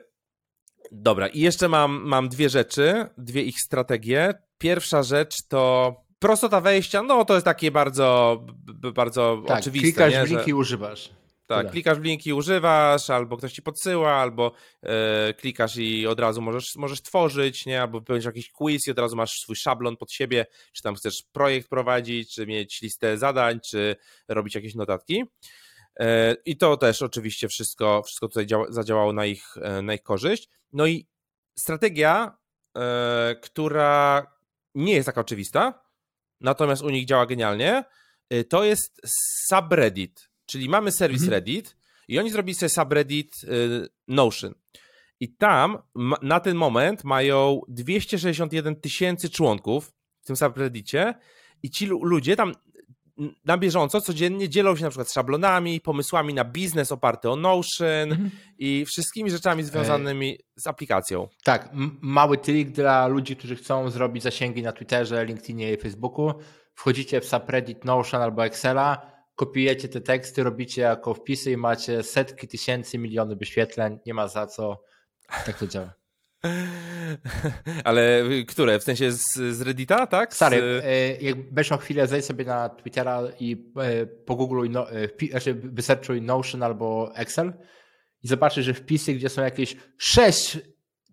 [0.93, 4.35] dobra, i jeszcze mam, mam dwie rzeczy, dwie ich strategie.
[4.59, 8.41] Pierwsza rzecz to prostota wejścia, no to jest takie bardzo,
[8.95, 9.87] bardzo tak, oczywiste.
[9.87, 10.51] Klikasz nie, w link że...
[10.51, 11.11] i używasz.
[11.47, 11.71] Tak, Tyle.
[11.71, 16.43] klikasz w link i używasz, albo ktoś ci podsyła, albo e, klikasz i od razu
[16.43, 17.83] możesz, możesz tworzyć, nie?
[17.83, 21.23] Albo pełnisz jakiś quiz i od razu masz swój szablon pod siebie, czy tam chcesz
[21.33, 23.97] projekt prowadzić, czy mieć listę zadań, czy
[24.29, 25.25] robić jakieś notatki.
[26.01, 30.03] E, I to też oczywiście wszystko, wszystko tutaj działa, zadziałało na ich, e, na ich
[30.03, 30.49] korzyść.
[30.73, 31.09] No i
[31.59, 32.39] strategia,
[32.77, 34.27] e, która
[34.75, 35.85] nie jest taka oczywista,
[36.41, 37.85] natomiast u nich działa genialnie,
[38.49, 39.01] to jest
[39.49, 41.31] subreddit Czyli mamy serwis mhm.
[41.31, 41.77] Reddit
[42.09, 44.55] i oni zrobili sobie subreddit y, Notion.
[45.21, 45.79] I tam
[46.23, 51.15] na ten moment mają 261 tysięcy członków w tym subreddicie
[51.63, 52.53] i ci ludzie tam
[53.45, 58.31] na bieżąco codziennie dzielą się na przykład szablonami, pomysłami na biznes oparty o Notion mhm.
[58.59, 61.29] i wszystkimi rzeczami związanymi z aplikacją.
[61.45, 66.35] Tak, mały trik dla ludzi, którzy chcą zrobić zasięgi na Twitterze, LinkedInie i Facebooku.
[66.75, 72.49] Wchodzicie w subreddit Notion albo Excela, kopiujecie te teksty, robicie jako wpisy i macie setki
[72.49, 74.83] tysięcy, miliony wyświetleń, nie ma za co.
[75.47, 75.95] Tak to działa.
[77.85, 78.79] Ale które?
[78.79, 80.35] W sensie z, z Reddita, tak?
[80.35, 81.23] Stary, z...
[81.23, 86.63] jak będziesz chwilę, zejdź sobie na Twittera i e, pogoogluj, no, e, znaczy wystarczuj Notion
[86.63, 87.53] albo Excel
[88.23, 90.59] i zobaczysz, że wpisy, gdzie są jakieś sześć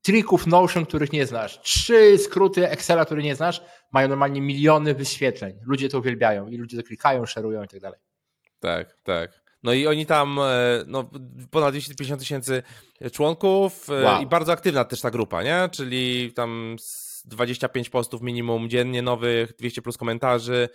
[0.01, 5.59] trików Notion, których nie znasz, trzy skróty Excela, które nie znasz, mają normalnie miliony wyświetleń.
[5.65, 7.99] Ludzie to uwielbiają i ludzie to klikają, szerują i tak dalej.
[8.63, 9.43] Tak, tak.
[9.63, 11.09] No i oni tam, e, no,
[11.51, 12.63] ponad 250 tysięcy
[13.11, 14.21] członków e, wow.
[14.21, 15.69] i bardzo aktywna też ta grupa, nie?
[15.71, 16.75] Czyli tam
[17.25, 20.69] 25 postów minimum dziennie nowych, 200 plus komentarzy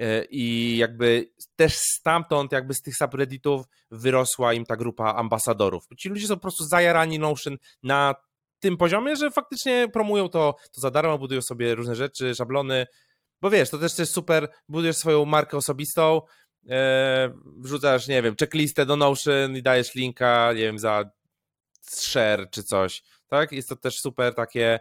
[0.00, 5.84] E, I jakby też stamtąd, jakby z tych subredditów wyrosła im ta grupa ambasadorów.
[5.98, 8.14] Ci ludzie są po prostu zajarani Notion na
[8.60, 12.86] tym poziomie, że faktycznie promują to, to za darmo, budują sobie różne rzeczy, szablony,
[13.40, 16.20] bo wiesz, to też jest super, budujesz swoją markę osobistą,
[17.56, 21.10] wrzucasz, nie wiem, checklistę do Notion i dajesz linka, nie wiem, za
[21.90, 23.52] share czy coś, tak?
[23.52, 24.80] Jest to też super takie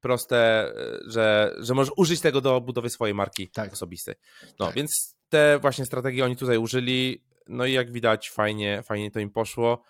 [0.00, 3.72] proste, e, że, że możesz użyć tego do budowy swojej marki tak.
[3.72, 4.14] osobistej.
[4.58, 4.74] No, tak.
[4.74, 9.30] więc te właśnie strategie oni tutaj użyli, no i jak widać fajnie, fajnie to im
[9.30, 9.82] poszło.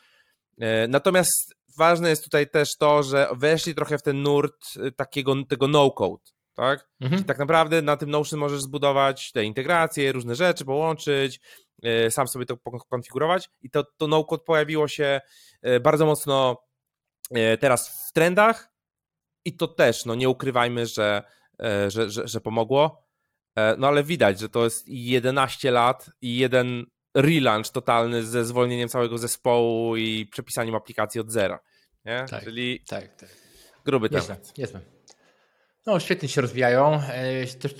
[0.58, 5.44] E, natomiast ważne jest tutaj też to, że weszli trochę w ten nurt e, takiego
[5.44, 6.88] tego no-code, tak?
[7.00, 7.24] Mhm.
[7.24, 11.40] Tak naprawdę na tym Notion możesz zbudować te integracje, różne rzeczy, połączyć,
[12.10, 12.56] sam sobie to
[12.90, 15.20] konfigurować i to, to no-code pojawiło się
[15.80, 16.56] bardzo mocno
[17.60, 18.70] teraz w trendach,
[19.44, 21.22] i to też, no nie ukrywajmy, że,
[21.88, 23.06] że, że, że pomogło.
[23.56, 28.88] E, no ale widać, że to jest 11 lat i jeden relaunch totalny ze zwolnieniem
[28.88, 31.60] całego zespołu i przepisaniem aplikacji od zera.
[32.04, 32.24] Nie?
[32.30, 33.28] Tak, Czyli tak, tak.
[33.84, 34.58] gruby temat.
[34.58, 34.80] Niezłe.
[35.86, 36.94] No, świetnie się rozwijają.
[36.94, 37.74] E, też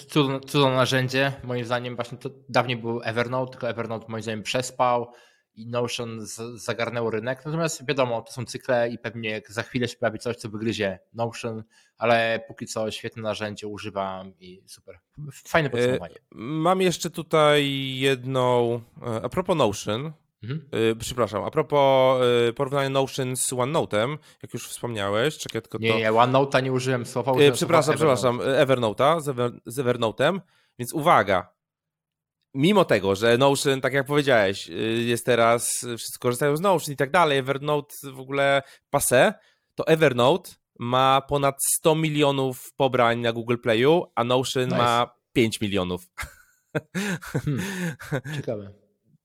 [0.47, 1.33] cudowne narzędzie.
[1.45, 5.13] Moim zdaniem właśnie to dawniej był Evernote, tylko Evernote moim zdaniem przespał
[5.55, 7.45] i Notion zagarnęło rynek.
[7.45, 11.65] Natomiast wiadomo, to są cykle i pewnie za chwilę się pojawi coś, co wygryzie Notion,
[11.99, 14.99] ale póki co świetne narzędzie używam i super.
[15.33, 16.15] Fajne e, podsumowanie.
[16.31, 20.68] Mam jeszcze tutaj jedną, e, a propos Notion, Mhm.
[20.72, 22.20] E, przepraszam, a propos
[22.57, 25.98] porównania Notion z OneNote'em, jak już wspomniałeś, czekaj tylko Nie, to...
[25.98, 30.40] nie, OneNote'a nie użyłem słowa, użyłem Przepraszam, słowa przepraszam, Evernote'a z, Ever, z Evernote'em,
[30.79, 31.53] więc uwaga,
[32.55, 34.72] mimo tego, że Notion, tak jak powiedziałeś, y,
[35.07, 39.35] jest teraz, wszyscy korzystają z Notion i tak dalej, Evernote w ogóle passe,
[39.74, 44.76] to Evernote ma ponad 100 milionów pobrań na Google Playu, a Notion nice.
[44.76, 46.03] ma 5 milionów.
[47.33, 47.62] Hmm.
[48.37, 48.80] Ciekawe.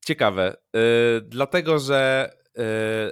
[0.06, 0.56] Ciekawe.
[0.76, 2.62] Y, dlatego, że y,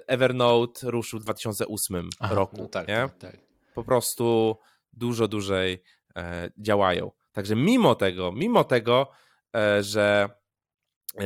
[0.08, 2.58] Evernote ruszył w 2008 Aha, roku.
[2.58, 2.96] No tak, nie?
[2.96, 3.38] Tak, tak.
[3.76, 4.58] Po prostu
[4.94, 5.84] dużo dłużej
[6.16, 7.12] e, działają.
[7.32, 9.12] Także mimo tego, mimo tego
[9.56, 10.30] E, że,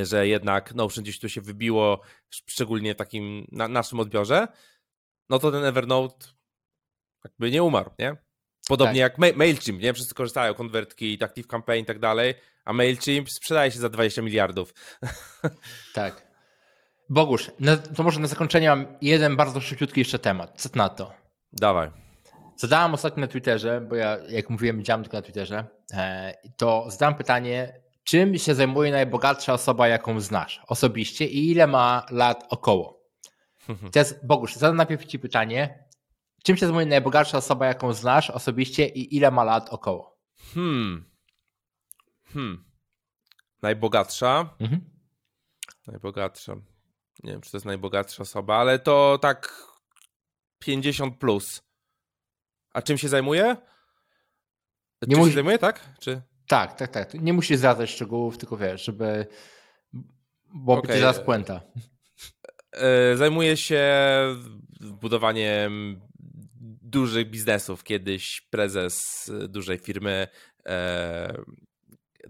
[0.03, 4.47] że jednak Notion gdzieś tu się wybiło, szczególnie w takim na, naszym odbiorze,
[5.29, 6.27] no to ten Evernote
[7.23, 8.15] jakby nie umarł, nie?
[8.67, 9.19] Podobnie tak.
[9.19, 9.93] jak MailChimp, nie?
[9.93, 12.33] Wszyscy korzystają, konwertki, Active Campaign i tak dalej,
[12.65, 14.73] a MailChimp sprzedaje się za 20 miliardów.
[15.93, 16.27] Tak.
[17.09, 17.51] Bogusz,
[17.95, 20.61] to może na zakończenie mam jeden bardzo szybciutki jeszcze temat.
[20.61, 21.13] Co na to?
[21.53, 21.89] Dawaj.
[22.55, 27.15] Zadałem ostatnio na Twitterze, bo ja, jak mówiłem, działam tylko na Twitterze, e, to zadałem
[27.15, 33.03] pytanie, Czym się zajmuje najbogatsza osoba, jaką znasz osobiście i ile ma lat około?
[33.93, 35.83] Teraz, Bogusz, zadam najpierw Ci pytanie.
[36.43, 40.17] Czym się zajmuje najbogatsza osoba, jaką znasz osobiście i ile ma lat około?
[40.53, 41.09] Hmm.
[42.33, 42.65] Hmm.
[43.61, 44.55] Najbogatsza?
[44.59, 44.81] Mhm.
[45.87, 46.55] Najbogatsza.
[47.23, 49.63] Nie wiem, czy to jest najbogatsza osoba, ale to tak
[50.59, 51.61] 50 plus.
[52.73, 53.57] A czym się zajmuje?
[55.07, 55.89] Nie czym się zajmuje, tak?
[55.99, 56.21] Czy...
[56.47, 57.13] Tak, tak, tak.
[57.13, 59.27] Nie musisz zdradzać szczegółów, tylko wiesz, żeby.
[60.45, 60.87] Bo okay.
[60.87, 61.61] będzie zaraz puenta.
[62.71, 63.85] E, zajmuję się
[64.81, 66.01] budowaniem
[66.89, 67.83] dużych biznesów.
[67.83, 70.27] Kiedyś prezes dużej firmy
[70.65, 71.43] e,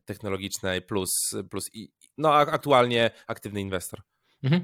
[0.06, 4.02] technologicznej plus, plus i, no aktualnie aktywny inwestor.
[4.43, 4.63] Mhm.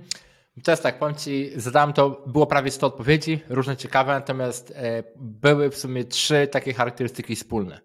[0.64, 5.70] Teraz tak, powiem Ci, zadałem to, było prawie 100 odpowiedzi, różne ciekawe, natomiast e, były
[5.70, 7.82] w sumie trzy takie charakterystyki wspólne.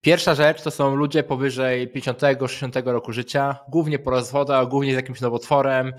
[0.00, 5.20] Pierwsza rzecz to są ludzie powyżej 50-60 roku życia, głównie po rozwodach, głównie z jakimś
[5.20, 5.92] nowotworem,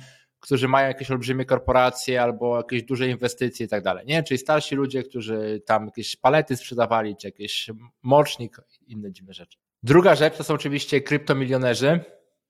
[0.43, 4.05] którzy mają jakieś olbrzymie korporacje albo jakieś duże inwestycje i tak dalej.
[4.05, 4.23] Nie?
[4.23, 7.69] Czyli starsi ludzie, którzy tam jakieś palety sprzedawali, czy jakiś
[8.01, 9.57] mocznik, inne dziwne rzeczy.
[9.83, 11.99] Druga rzecz to są oczywiście kryptomilionerzy,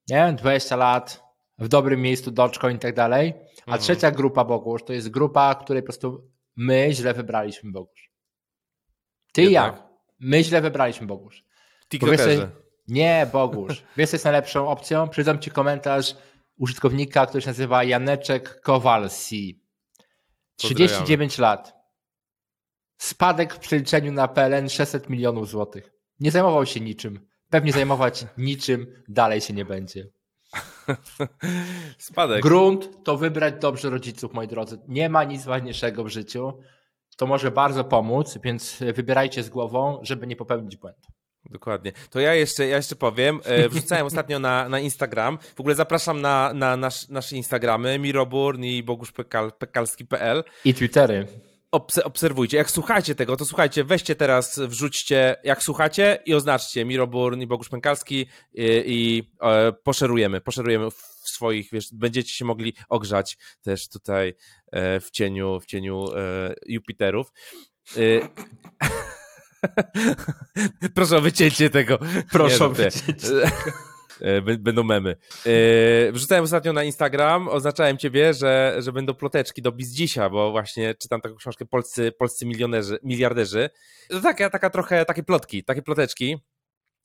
[0.08, 0.34] nie?
[0.38, 1.24] 20 lat,
[1.58, 3.32] w dobrym miejscu, Dogecoin i tak dalej.
[3.58, 3.80] A mhm.
[3.82, 8.10] trzecia grupa Bogusz to jest grupa, której po prostu my źle wybraliśmy Bogusz.
[9.32, 9.88] Ty i ja.
[10.20, 11.44] My źle wybraliśmy Bogusz.
[11.88, 12.50] TikTokerzy.
[12.88, 13.84] Nie, Bogusz.
[13.96, 15.08] Wiesz, co jest najlepszą opcją?
[15.08, 16.16] Przydam ci komentarz
[16.56, 19.64] użytkownika, który się nazywa Janeczek Kowalsi.
[20.56, 21.74] 39 lat.
[22.98, 25.92] Spadek w przeliczeniu na PLN 600 milionów złotych.
[26.20, 27.26] Nie zajmował się niczym.
[27.50, 30.08] Pewnie zajmować niczym dalej się nie będzie.
[31.98, 32.42] Spadek.
[32.42, 34.78] Grunt to wybrać dobrze rodziców, moi drodzy.
[34.88, 36.52] Nie ma nic ważniejszego w życiu.
[37.16, 41.08] To może bardzo pomóc, więc wybierajcie z głową, żeby nie popełnić błędu.
[41.50, 41.92] Dokładnie.
[42.10, 43.40] To ja jeszcze, ja jeszcze powiem.
[43.44, 45.38] E, wrzucałem ostatnio na, na Instagram.
[45.56, 51.26] W ogóle zapraszam na, na nasz, nasze Instagramy Miroburn i Bogusz Pekal, Pekalski.pl I Twittery.
[52.04, 52.56] obserwujcie.
[52.56, 57.68] Jak słuchacie tego, to słuchajcie, weźcie teraz, wrzućcie, jak słuchacie i oznaczcie Miroburn i Bogusz
[57.68, 64.34] Pękalski i, i e, poszerujemy, poszerujemy w swoich, wiesz, będziecie się mogli ogrzać też tutaj
[64.72, 67.32] e, w cieniu, w cieniu e, Jupiterów.
[70.94, 71.98] Proszę o wycięcie tego.
[72.30, 73.28] Proszę o wycięcie.
[74.20, 75.16] E, będą memy.
[75.46, 80.94] E, wrzucałem ostatnio na Instagram, oznaczałem ciebie, że, że będą ploteczki do Bizdzisia, bo właśnie
[80.94, 83.70] czytam taką książkę Polscy, polscy milionerzy, miliarderzy.
[84.08, 86.36] To taka, taka trochę, takie plotki, takie ploteczki,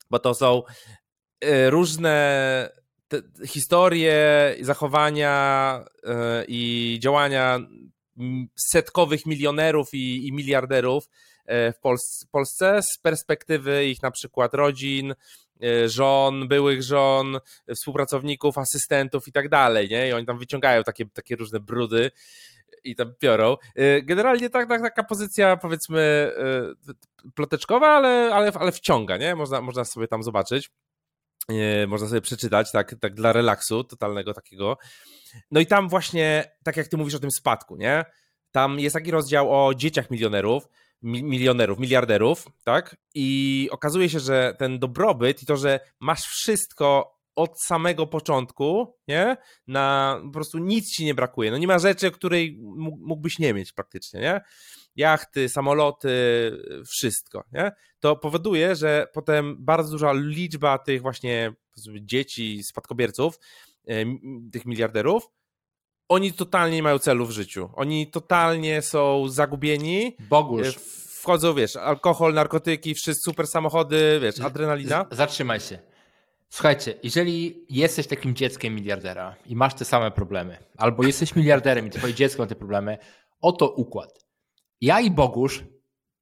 [0.10, 0.64] bo to są
[1.42, 2.80] e, różne
[3.48, 5.86] historie, zachowania
[6.48, 7.60] i działania
[8.56, 11.10] setkowych milionerów i, i miliarderów
[11.50, 15.16] w Polsce z perspektywy ich na przykład rodzin,
[15.64, 17.40] E, żon, byłych żon,
[17.76, 20.10] współpracowników, asystentów i tak dalej, nie?
[20.10, 22.12] I oni tam wyciągają takie, takie różne brudy
[22.84, 23.58] i tam biorą.
[23.76, 26.32] E, generalnie tak, tak, taka pozycja powiedzmy
[26.88, 29.36] e, ploteczkowa, ale, ale, ale wciąga, nie?
[29.36, 30.72] Można, można sobie tam zobaczyć.
[31.88, 34.78] Można sobie przeczytać, tak, tak dla relaksu totalnego takiego.
[35.52, 38.06] No i tam właśnie, tak jak ty mówisz o tym spadku, nie?
[38.52, 40.68] Tam jest taki rozdział o dzieciach milionerów,
[41.02, 42.96] milionerów, miliarderów, tak?
[43.16, 49.38] I okazuje się, że ten dobrobyt i to, że masz wszystko od samego początku, nie?
[49.68, 51.52] Na po prostu nic ci nie brakuje.
[51.52, 52.58] No nie ma rzeczy, której
[53.00, 54.42] mógłbyś nie mieć praktycznie, nie?
[54.96, 56.10] Jachty, samoloty,
[56.88, 57.72] wszystko, nie?
[58.00, 61.54] To powoduje, że potem bardzo duża liczba tych właśnie
[62.02, 63.40] dzieci, spadkobierców,
[64.52, 65.24] tych miliarderów,
[66.10, 67.70] oni totalnie nie mają celu w życiu.
[67.76, 70.16] Oni totalnie są zagubieni.
[70.20, 70.68] Bogusz.
[70.68, 70.80] E,
[71.20, 75.06] wchodzą, wiesz, alkohol, narkotyki, wszystkie super samochody, wiesz, adrenalina.
[75.12, 75.80] Zatrzymaj się.
[76.50, 81.90] Słuchajcie, jeżeli jesteś takim dzieckiem miliardera i masz te same problemy, albo jesteś miliarderem i
[81.90, 82.98] twoje dziecko ma te problemy,
[83.42, 84.26] oto układ.
[84.82, 85.64] Ja i Bogusz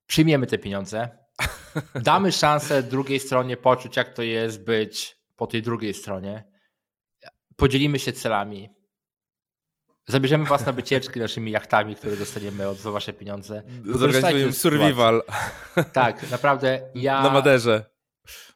[0.08, 1.10] przyjmiemy te pieniądze,
[1.96, 6.44] damy szansę drugiej stronie poczuć, jak to jest być po tej drugiej stronie,
[7.56, 8.70] podzielimy się celami,
[10.10, 13.64] Zabierzemy was na wycieczki naszymi jachtami, które dostaniemy od, za wasze pieniądze.
[13.86, 15.24] Zorganizujemy survival.
[15.94, 17.22] Tak, naprawdę ja...
[17.24, 17.86] Na Maderze.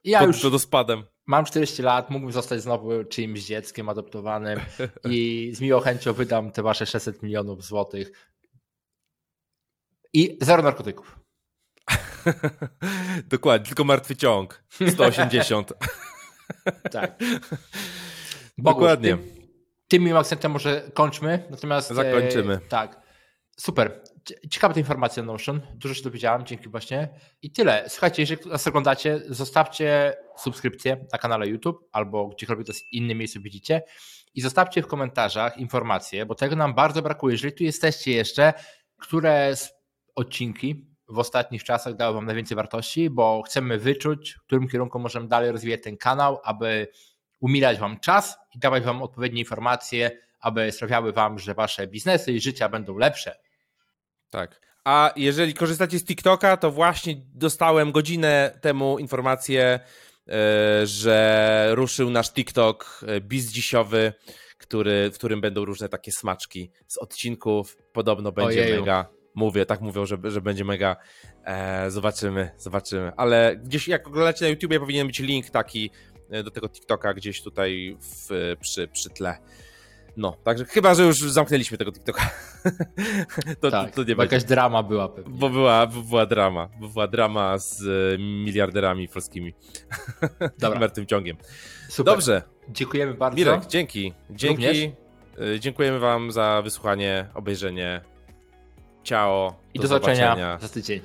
[0.04, 0.42] Ja pod, już...
[0.42, 1.04] Pod spadem.
[1.26, 4.60] Mam 40 lat, mógłbym zostać znowu czyimś dzieckiem adoptowanym
[5.10, 8.32] i z miłą chęcią wydam te wasze 600 milionów złotych.
[10.14, 11.20] I zero narkotyków.
[13.28, 14.64] Dokładnie, tylko martwy ciąg.
[14.90, 15.74] 180.
[16.92, 17.20] tak.
[18.58, 19.18] Dokładnie
[19.92, 21.48] tym miłym akcentem może kończmy.
[21.50, 21.90] Natomiast.
[21.90, 22.54] Zakończymy.
[22.54, 23.02] E, tak.
[23.58, 24.04] Super.
[24.50, 25.62] Ciekawa ta informacja Notion.
[25.76, 27.10] Dużo się dowiedziałem, dzięki właśnie.
[27.42, 27.86] I tyle.
[27.90, 33.82] Słuchajcie, jeżeli nas oglądacie, zostawcie subskrypcję na kanale YouTube albo gdziekolwiek to inne miejsce widzicie
[34.34, 37.34] i zostawcie w komentarzach informacje, bo tego nam bardzo brakuje.
[37.34, 38.54] Jeżeli tu jesteście jeszcze,
[38.98, 39.54] które
[40.16, 45.28] odcinki w ostatnich czasach dały Wam najwięcej wartości, bo chcemy wyczuć, w którym kierunku możemy
[45.28, 46.88] dalej rozwijać ten kanał, aby
[47.42, 52.42] umilać Wam czas i dawać Wam odpowiednie informacje, aby sprawiały Wam, że Wasze biznesy i
[52.42, 53.36] życia będą lepsze.
[54.30, 54.62] Tak.
[54.84, 59.80] A jeżeli korzystacie z TikToka, to właśnie dostałem godzinę temu informację,
[60.28, 64.14] e, że ruszył nasz TikTok e, bizdzisiowy,
[64.58, 67.78] który, w którym będą różne takie smaczki z odcinków.
[67.94, 68.80] Podobno będzie Ojeju.
[68.80, 69.06] mega.
[69.36, 70.96] Mówię, tak mówią, że, że będzie mega.
[71.46, 73.12] E, zobaczymy, zobaczymy.
[73.18, 75.92] Ale gdzieś jak oglądacie na YouTubie powinien być link taki
[76.44, 79.38] do tego TikToka gdzieś tutaj w, przy, przy tle.
[80.18, 82.30] No, także chyba, że już zamknęliśmy tego TikToka.
[83.62, 85.34] to, tak, to, to nie bo jakaś drama była pewnie.
[85.38, 86.70] Bo była, bo była drama.
[86.80, 89.54] Bo była drama z e, miliarderami polskimi.
[90.60, 90.80] Dobra.
[90.80, 91.38] Martwym ciągiem.
[91.90, 92.14] Super.
[92.14, 92.42] Dobrze.
[92.70, 93.38] Dziękujemy bardzo.
[93.38, 94.14] Mirek, dzięki.
[94.30, 94.66] Dzięki.
[94.66, 94.78] Również.
[95.56, 98.02] E, dziękujemy wam za wysłuchanie, obejrzenie.
[99.04, 99.56] Ciao.
[99.74, 101.02] I do, do zobaczenia za tydzień.